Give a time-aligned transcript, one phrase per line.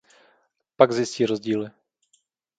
[0.77, 1.69] Pak zjistí rozdíly.